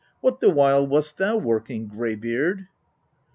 [0.19, 2.65] What, the while, wast thou working, Greybeard